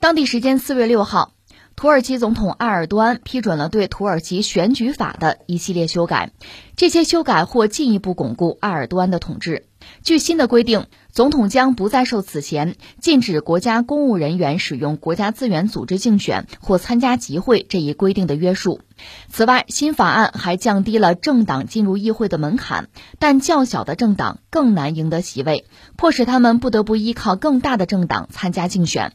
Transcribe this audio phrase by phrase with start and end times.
[0.00, 1.32] 当地时间四月六号，
[1.76, 6.32] 土耳其总统埃尔多安批准了对土耳其选举法的一系列修改，
[6.74, 9.66] 这些修改或进一步巩固埃尔多安的统治。
[10.02, 18.80] 据新的规定，总统将不再受此前禁止国家公务人员使用国家资源组织竞选或参加集会这一规定的约束。
[19.28, 22.88] 此外，新法案还降低了政党进入议会的门槛，
[23.18, 25.66] 但较小的政党更难赢得席位，
[25.98, 29.12] 迫使他们不得不依靠更大的政党参加竞选。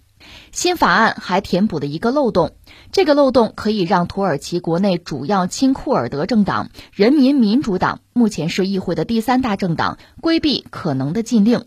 [0.51, 2.51] 新法案还填补了一个漏洞，
[2.91, 11.65] 这个漏洞可以让土耳其国内主要亲库尔德政党人民民主党，目前是议会的第三大政党，规避可能的禁令。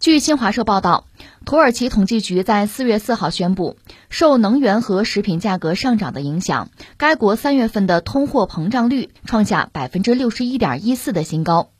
[0.00, 1.06] 据新华社报道，
[1.46, 3.76] 土耳其统计局在四月四号宣布，
[4.10, 11.70] 受能源和食品价格上涨的影响，该国三月份的通货膨胀率创下百分之六十一点一四的新高。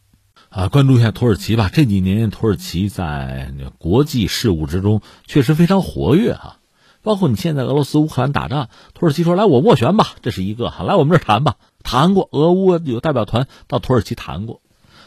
[0.54, 1.68] 啊，关注一下土耳其吧。
[1.72, 6.58] 这几年土耳其在国际事务之中确实非常活跃哈，
[7.02, 14.60] 包括你现在俄罗斯乌克兰打仗，土耳其说来我斡旋吧，这是一个哈，来我们这儿谈吧，谈过，俄乌有代表团到土耳其谈过。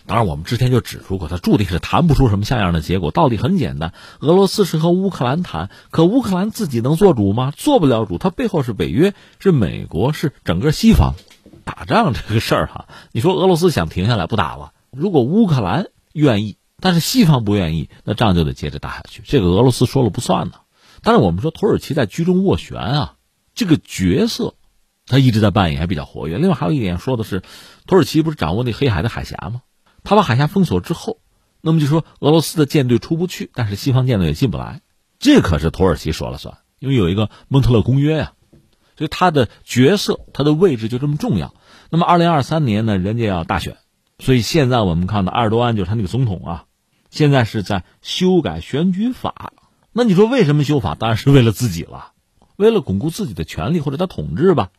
[0.05, 3.11] 当然，我们之前就指出过，他注定是谈不出什么像样的结果。
[3.11, 7.53] 道理很简单，俄罗斯是和乌克兰谈，可乌克兰自己能做主吗？
[7.55, 11.13] 做不了主，他背后是北约，是美国，是整个西方。
[11.63, 14.73] 打仗这个事儿哈，你说俄罗斯想停下来不打了？
[14.91, 19.23] 如果乌克兰愿意，但是西方不愿意，那仗就得接着打下去。
[19.25, 20.53] 这个俄罗斯说了不算呢。
[21.01, 23.15] 但是我们说土耳其在居中斡旋啊，
[23.53, 24.55] 这个角色，
[25.05, 26.37] 他一直在扮演，还比较活跃。
[26.37, 27.43] 另外还有一点说的是，
[27.85, 29.61] 土耳其不是掌握那黑海的海峡吗？
[30.03, 31.19] 他把海峡封锁之后，
[31.61, 34.81] 那么就说俄罗斯的舰队出不去，但是西方舰队也进不来，
[35.19, 38.33] 这可是土耳其说了算，因为有一个蒙特勒公约呀，
[38.97, 41.53] 所以他的角色、他的位置就这么重要。
[41.89, 43.77] 那么二零二三年呢，人家要大选。
[44.19, 46.65] 所以现在我们看到埃尔多安就是他那个总统啊，
[47.09, 49.53] 现在是在修改选举法。
[49.91, 50.95] 那你说为什么修法？
[50.95, 52.11] 当然是为了自己了，
[52.55, 54.69] 为了巩固自己的权利或者他统治吧。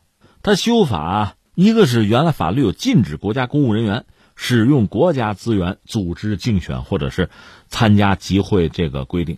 [0.41, 7.29] 他修法，一个是原来法律有禁止国家公务人员使用国家资源组织竞选或者是
[7.67, 9.37] 参加集会这个规定，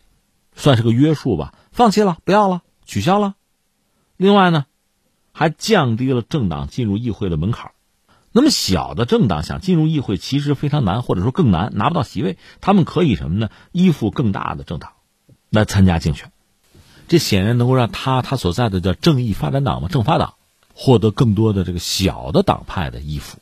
[0.55, 1.53] 算是个约束吧。
[1.71, 3.35] 放弃了，不要了，取消了。
[4.17, 4.65] 另外呢，
[5.31, 7.71] 还降低了政党进入议会的门槛。
[8.33, 12.37] 那么小的政党想进入议会其实非常难，或者说更难，拿不到席位。
[12.61, 13.49] 他们可以什么呢？
[13.71, 14.93] 依附更大的政党
[15.49, 16.31] 来参加竞选，
[17.09, 20.35] 这显然能够让他他所在的叫正义发展党嘛，政发党
[20.73, 23.39] 获得更多的这个小的党派的依附。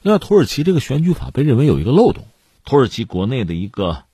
[0.00, 2.24] 另外，土耳其这个选举法被认为有一个漏洞，
[2.64, 4.04] 土耳其国内的一个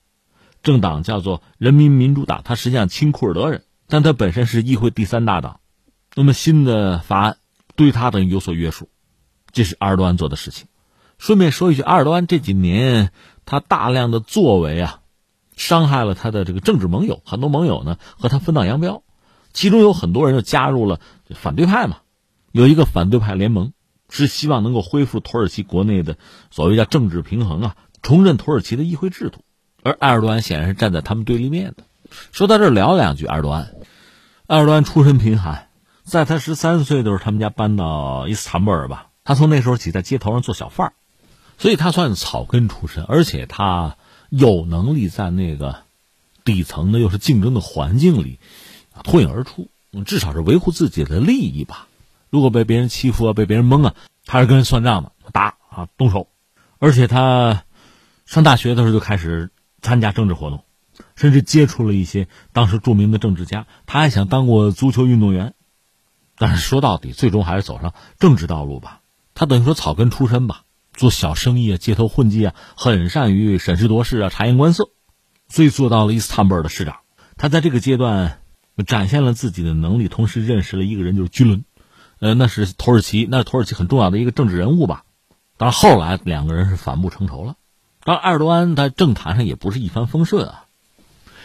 [0.65, 5.61] 政党叫做人民民主党，它实际上亲库尔德人，但它本身是议会第三大党。
[6.17, 7.37] 那么新的法案
[7.77, 8.89] 对他等于有所约束。
[9.55, 10.67] 这是埃尔多安做的事情。
[11.17, 13.11] 顺便说一句，埃尔多安这几年
[13.47, 15.01] 他大量的作为啊，
[15.57, 19.03] 伤害了他的这个政治盟友，很多盟友呢和他分道扬镳，
[19.55, 21.01] 其中有很多人就加入了
[21.31, 21.99] 反对派嘛。
[22.53, 23.73] 有一个反对派联盟
[24.11, 26.17] 是希望能够恢复土耳其国内的
[26.51, 29.39] 所谓叫政治平衡啊，重振土耳其的议会制度。
[29.83, 31.85] 而埃尔多安显然是站在他们对立面的。
[32.33, 33.75] 说到这儿，聊两句埃尔多安。
[34.47, 35.69] 埃尔多安出身贫寒，
[36.05, 39.09] 在他十三岁的时候，他们家搬到伊斯坦布尔吧。
[39.25, 40.93] 他从那时候起在街头上做小贩儿
[41.57, 43.97] 所以他算草根出身，而且他
[44.29, 45.83] 有能力在那个
[46.45, 48.39] 底层的又是竞争的环境里
[49.03, 49.71] 脱颖而出，
[50.05, 51.89] 至少是维护自己的利益吧。
[52.29, 53.95] 如果被别人欺负啊，被别人蒙啊，
[54.27, 56.29] 他是跟人算账的，打啊，动手。
[56.79, 57.65] 而且他
[58.27, 60.65] 上大学的时候就开始参加政治活动，
[61.17, 63.67] 甚至接触了一些当时著名的政治家。
[63.87, 65.55] 他还想当过足球运动员，
[66.37, 69.01] 但是说到底，最终还是走上政治道路吧。
[69.35, 70.63] 他等于说草根出身吧，
[70.93, 74.91] 做小生意啊，街头混迹啊，很善于审时度势啊，察言观色，
[75.49, 76.99] 所以做到了伊斯坦布尔的市长。
[77.37, 78.41] 他在这个阶段
[78.87, 81.65] 展现了自己的能力，同时认识了一个人，就是居伦，
[82.21, 85.05] 呃，那是土耳其，那是土耳其很重要的一个政治人物吧。
[85.57, 87.57] 当然后来两个人是反目成仇了。
[88.05, 90.64] 当然埃尔多安在政坛上也不是一帆风顺啊，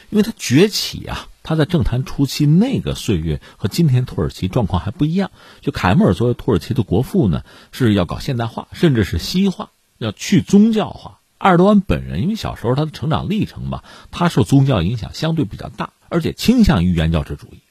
[0.09, 1.28] 因为他崛起啊。
[1.42, 5.32] 他在政坛初期那个岁月和今天土耳其状况还不一样。
[5.61, 7.41] 就凯末尔作为土耳其的国父呢，
[7.72, 11.22] 是要搞现代化，甚至是西化，要去宗教化。
[11.40, 17.61] 埃尔多安本人因为小时候他的成长历程吧，他受宗教影响相对比较大，而且倾向于原教旨主义，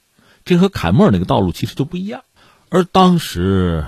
[0.44, 2.23] 这和凯末尔那个道路其实就不一样。
[2.70, 3.87] 而当时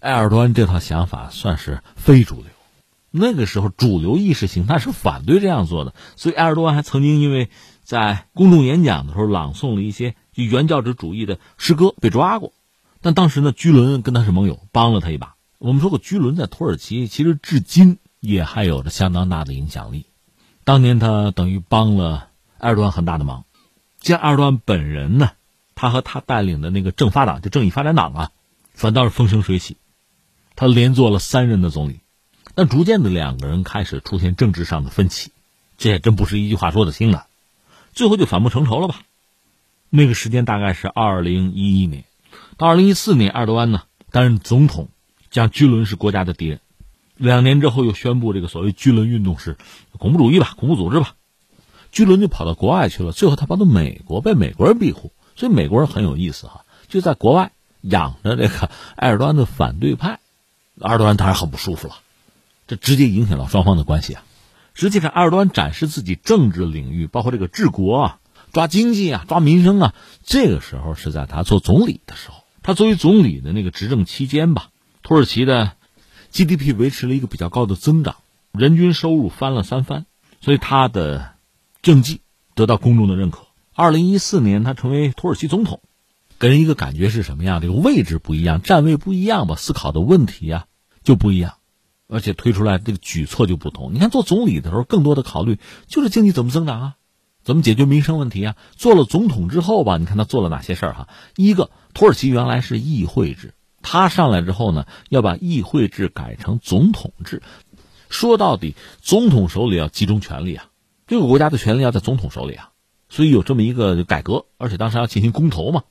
[0.00, 2.50] 埃尔多安这套想法算是非主流，
[3.10, 7.48] 那个时候主流意识形态是反对这样做的，所以埃尔多安还曾经因为。
[7.90, 12.52] 在公众演讲的时候，朗诵了一些原教旨主义的诗歌，被抓过。
[13.00, 15.34] 但当时呢，居伦跟他是盟友，帮了他一把。
[15.58, 20.06] 我们说过，居伦在土耳其其实至今也还有着相当大的影响力。
[20.62, 22.28] 当年他等于帮了
[22.58, 23.44] 埃尔多安很大的忙。
[24.00, 25.32] 像埃尔多安本人呢，
[25.74, 28.30] 他和他带领的那个正发党，就正义发展党啊，
[28.72, 29.78] 反倒是风生水起。
[30.54, 32.02] 他连做了三任的总理，
[32.54, 35.32] 但逐渐的两个人开始出现政治上的分歧，
[35.76, 37.26] 这也真不是一句话说得清的，
[37.92, 39.02] 最后就反目成仇了吧？
[39.88, 42.04] 那个时间大概是二零一一年，
[42.56, 44.88] 到二零一四年，埃尔多安呢担任总统，
[45.30, 46.60] 将居伦是国家的敌人，
[47.16, 49.56] 两年之后又宣布这个所谓居伦运动是
[49.98, 51.14] 恐怖主义吧，恐怖组织吧，
[51.90, 57.50] 居伦就跑到国外去了，最后他跑到美国被美国人庇护，所以美国人很有意思哈，就在国外
[57.80, 60.20] 养着这个埃尔多安的反对派。
[60.80, 61.96] 埃尔多安当然很不舒服了，
[62.66, 64.22] 这直接影响到双方的关系啊。
[64.74, 68.20] 实际上，埃尔多安展示自己政治领域，包括这个治国啊、
[68.52, 72.44] 抓经济啊、抓民生啊，这个时候是在他做总理的时候。
[72.62, 74.70] 他作为总理的那个执政期间吧，
[75.02, 75.72] 土耳其的
[76.32, 78.16] GDP 维持了一个比较高的增长，
[78.52, 80.06] 人均收入翻了三番，
[80.40, 81.32] 所以他的
[81.82, 82.20] 政绩
[82.54, 83.46] 得到公众的认可。
[83.74, 85.80] 二零一四年，他成为土耳其总统，
[86.38, 87.60] 给人一个感觉是什么样？
[87.60, 90.66] 这个位置不一样，站位不一样吧，思考的问题啊。
[91.02, 91.54] 就不一样，
[92.10, 93.94] 而且推出来这个举措就不同。
[93.94, 96.94] 你看做总理的时候，更多的考虑就是经济怎么增长啊，
[97.42, 98.56] 怎么解决民生问题啊。
[98.76, 101.08] 做了总统之后吧，你看他做了哪些事儿哈？
[101.36, 107.42] 一个，土耳其原来是议会制，他上来之后呢，要把议会制改成总统制。
[108.08, 110.66] 说到底，总统手里要集中权力啊，
[111.06, 112.70] 这个国家的权力要在总统手里啊，
[113.08, 115.84] 所以有这么一个改革，而且当时要进行公投嘛，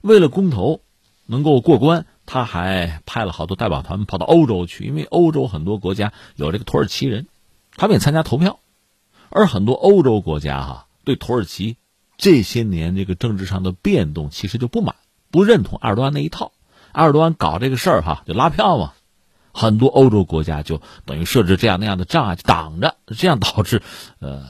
[0.00, 0.80] 为了公投
[1.26, 2.06] 能够过关。
[2.26, 7.26] 他还派了好多代表团跑到欧洲去，因为欧洲很多国家有这个土耳其人，
[7.76, 8.58] 他们也参加投票，
[9.30, 11.76] 而很多欧洲国家哈对土耳其
[12.18, 14.96] 这些年这个政治上的变动其实就不满，
[15.30, 16.52] 不认同埃尔多安那一套。
[16.92, 18.94] 埃尔多安搞这个事儿哈就拉票嘛，
[19.52, 23.82] 很多欧洲国家就等于设置这样那样的障碍挡着，这样导致
[24.18, 24.46] 呃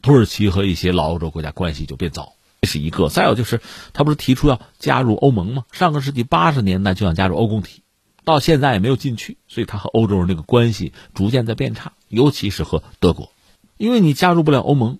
[0.00, 2.32] 土耳其和一些老欧洲国家关系就变糟。
[2.60, 3.60] 这是一个，再有就是，
[3.92, 5.64] 他不是提出要加入欧盟吗？
[5.72, 7.82] 上个世纪八十年代就想加入欧共体，
[8.24, 13.30] 到现在也没有进去，所以他和欧洲人那个关系逐渐在变差，尤其是和德国，
[13.76, 14.98] 因为你加入不了欧盟，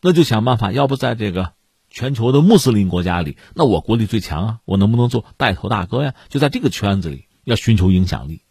[0.00, 1.52] 那就想办法，要不在这个
[1.90, 6.14] 全球的穆斯林国家里，那我国力最强啊，我能不能做带头大哥呀？
[6.28, 8.42] 就在这个圈子里要寻求影响力。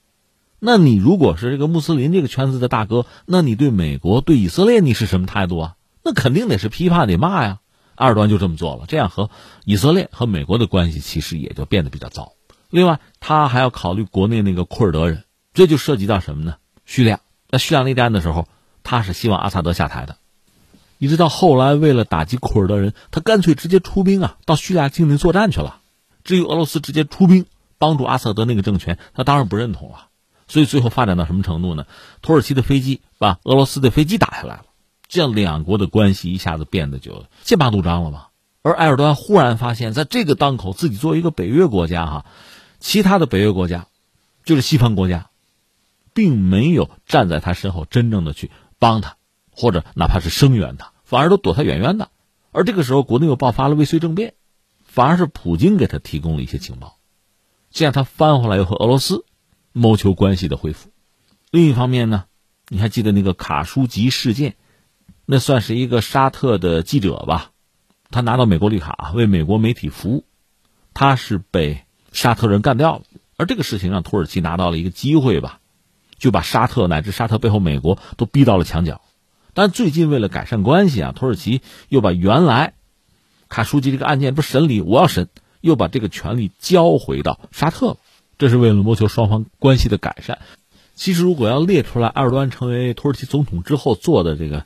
[0.60, 5.76] 那你如果是这个穆斯林这个圈子的大哥，那你对美国、对以色列你是什么态度啊？
[6.04, 7.60] 那肯定得是批判得骂呀。
[8.02, 9.30] 二端就这么做了，这样和
[9.64, 12.34] 以色列和美国的关系其实也就变得比较糟。
[12.72, 16.56] 另外，他还要考虑国内那个库尔德人，这就涉及到什么呢？
[16.86, 17.20] 叙利亚。
[17.48, 18.48] 在叙利亚内战的时候，
[18.82, 20.18] 他是希望阿萨德下台的。
[20.98, 25.82] 一直到后来，为了打击库尔德人，他干脆直接出兵啊，到叙利亚境内作战去了。
[26.24, 27.46] 至于俄罗斯直接出兵
[27.78, 30.08] 帮助阿萨德那个政权，他当然不认同了。
[30.48, 31.86] 所以最后发展到什么程度呢？
[32.22, 34.66] 土耳其的飞机把俄罗斯的飞机打下来了。
[35.12, 38.30] 这样两国的关系一下子变得就剑拔弩张了吧？
[38.62, 42.26] 而埃尔多安忽然发现，在这个当口，自己作为一个北约国家，哈，
[42.80, 43.88] 其他的北约国家，
[44.46, 45.30] 就是西方国家，
[46.14, 49.18] 并没有站在他身后真正的去帮他，
[49.52, 52.10] 或者哪怕是声援他，反而都躲他远远的。
[52.54, 54.34] 而这个时候，国内又爆发了未遂政变，
[54.86, 56.96] 反而是普京给他提供了一些情报，
[57.70, 59.26] 这样他翻回来又和俄罗斯
[59.74, 60.90] 谋求关系的恢复。
[61.50, 62.24] 另一方面呢，
[62.70, 64.56] 你还记得那个卡舒吉事件？
[65.34, 67.52] 那算是一个沙特的记者吧，
[68.10, 70.26] 他拿到美国绿卡，为美国媒体服务，
[70.94, 73.04] 他是被沙特人干掉了。
[73.38, 75.62] 而这个事情让土耳其拿到了一个机会吧，
[76.18, 79.00] 就把沙特乃至沙特背后美国都逼到了墙角。
[79.54, 82.74] 但最近为了改善关系啊，土耳其又把原来
[83.48, 85.30] 卡舒吉这个案件不审理，我要审，
[85.62, 87.98] 又把这个权利交回到沙特了。
[88.38, 90.40] 这是为了谋求双方关系的改善。
[90.94, 94.66] 其实如果要列出来，埃尔多安成为土耳其总统之后做的这个。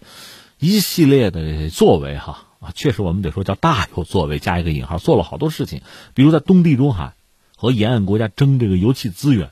[0.60, 5.82] 一系列的作为，哈啊，确实我们得说叫大有作为，加一个引号，做了好多事情。
[6.14, 7.14] 比如在东地中海
[7.56, 9.52] 和沿岸国家争这个油气资源，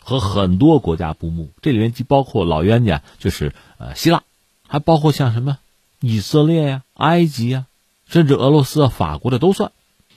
[0.00, 1.50] 和很多国家不睦。
[1.62, 4.22] 这里面既包括老冤家，就是呃希腊，
[4.66, 5.58] 还包括像什么
[6.00, 7.66] 以色列呀、埃及呀，
[8.06, 9.72] 甚至俄罗斯、啊、法国的都算。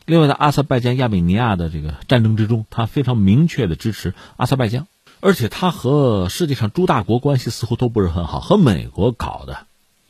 [0.06, 4.88] 另外，在阿塞拜疆、亚美尼亚的这个战争之中，他非常明确的支持阿塞拜疆，
[5.20, 9.68] 而且他和世界上诸大国关系似乎都不是很好，和美国搞的。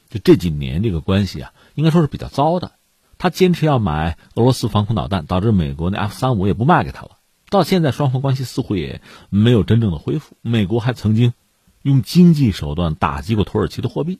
[0.09, 2.71] 就这几年这个关系啊，应该说是比较糟的。
[3.17, 7.17] 他坚持要买俄罗斯防空导弹，导致美国那 F 三五也不卖给他了。
[7.49, 10.37] 到现在，双方关系似乎也没有真正的恢复。
[10.41, 11.33] 美国还曾经
[11.81, 14.19] 用经济手段打击过土耳其的货币，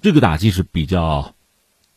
[0.00, 1.34] 这个打击是比较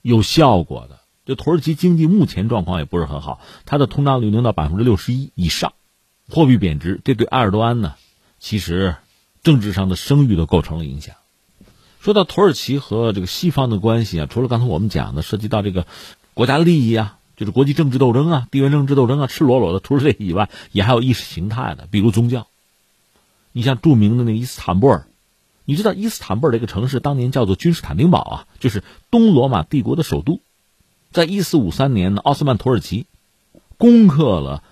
[0.01, 0.99] 有效果的。
[1.25, 5.73] 就土耳其经济目前状况也不是很好，它的通胀率能到百分之六十一以上，
[6.27, 7.93] 货币贬值，这对埃尔多安呢，
[8.39, 8.95] 其实
[9.43, 11.15] 政治上的声誉都构成了影响。
[11.99, 15.85] 说到土耳其和这个西方的关系啊，除了刚才我们讲的涉及到这个
[16.33, 22.47] 国家利益啊，就是国际政治斗争啊、地缘政治斗争啊，赤裸裸的除了这以外，也还有意识形态的，比如宗教。
[23.51, 25.07] 你像著名的那个伊斯坦布尔，
[25.65, 30.39] 你知道伊斯坦布尔这个城市当年叫做君士坦丁堡啊，就是东罗马帝国的首都。
[31.11, 33.07] 在一四五三年呢，奥斯曼土耳其
[33.77, 34.63] 攻克了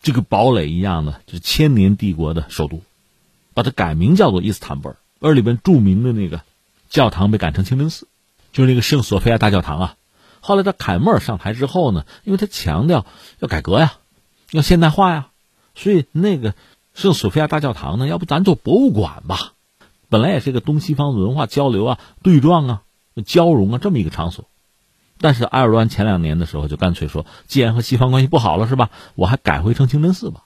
[0.00, 2.82] 这个堡垒一样的，就是千年帝国的首都，
[3.52, 4.96] 把它改名叫做伊斯坦布尔。
[5.20, 6.42] 而里边著名的那个
[6.88, 8.08] 教堂被改成清真寺，
[8.52, 9.94] 就是那个圣索菲亚大教堂啊。
[10.40, 13.04] 后来他凯末尔上台之后呢，因为他强调
[13.40, 13.94] 要改革呀，
[14.52, 15.28] 要现代化呀，
[15.74, 16.54] 所以那个
[16.94, 19.52] 圣索菲亚大教堂呢，要不咱做博物馆吧？
[20.08, 22.82] 本来也是一个东西方文化交流啊、对撞啊、
[23.26, 24.46] 交融啊这么一个场所。
[25.20, 28.90] 但是埃尔多安前两年的时候就干脆说，既然和西方关系不好了，是吧？
[29.16, 30.44] 我还改回成清真寺吧，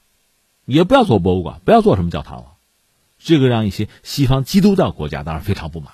[0.65, 2.47] 也不要做博物馆，不要做什么教堂了。
[3.19, 5.93] 这个让一些西方基督教国家当然非常不满。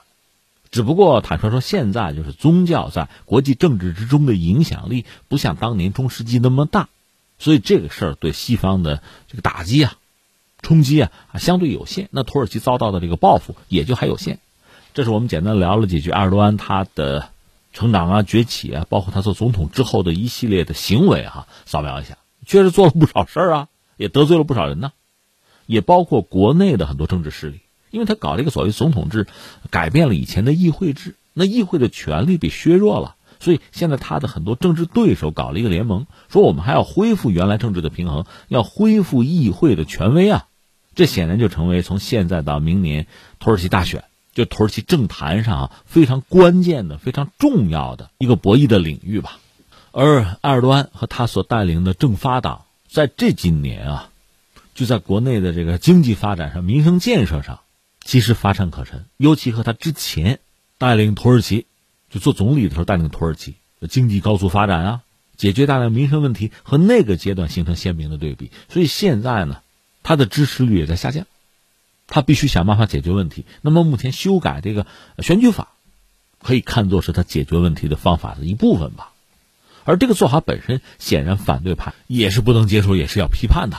[0.70, 6.88] 只不过坦率说，现在就是宗教在国际政治之中的影响力不像当年中世纪那么大，
[7.38, 9.94] 所以这个事儿对西方的这个打击啊、
[10.62, 12.08] 冲击啊啊相对有限。
[12.10, 14.38] 那土耳其遭到的这个报复也就还有限。
[14.94, 17.30] 这是我们简单聊了几句埃尔多安他的。
[17.70, 24.92] 成长啊，崛起啊，包括他做总统之后的一系列的行为哈，扫描一下，确实做了不少事儿啊，也得罪了不少人呢，
[25.66, 29.26] 也包括国内的很多政治势力，因为他搞了一个所谓总统制，
[29.70, 40.46] 改变了以前的议会制，那议会的权力被削弱了，所以现在他的很多政治对手搞了一个联盟，说我们还要恢复原来政治的平衡，要恢复议会的权威啊，
[40.94, 43.06] 这显然就成为从现在到明年
[43.38, 44.04] 土耳其大选。
[44.34, 49.40] 就土耳其政坛上非常关键的、非常重要的一个博弈的领域吧，
[49.90, 54.10] 而埃尔多安和他所带领的政发党在这几年啊，
[54.76, 57.58] 就在国内的这个经济发展上、民生建设上，
[58.08, 59.04] 其实乏善可陈。
[59.18, 60.40] 尤其和他之前
[60.78, 61.66] 带领土耳其
[62.08, 63.56] 就做总理的时候带领土耳其
[63.90, 65.00] 经济高速发展啊，
[65.36, 68.50] 解决大量民生问题，和那个阶段形成鲜明的对比。
[68.70, 69.60] 所以现在呢，
[70.02, 71.26] 他的支持率也在下降。
[72.06, 73.44] 他必须想办法解决问题。
[73.60, 74.86] 那么目前修改这个
[75.18, 75.68] 选举法，
[76.42, 79.12] 可以看作是他解决问题的方法的一部分吧。
[79.84, 83.76] 而这个做法本身，显然反对派也是不能接受，也是要批判的。